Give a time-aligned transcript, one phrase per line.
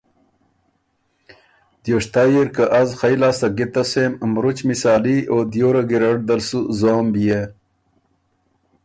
[1.83, 6.59] دیوشتئ اِر که از خئ لاسته ګِتس سېم مرُچ مِسالي او دیوره ګیرډ دل سُو
[6.79, 7.41] زوم بيې۔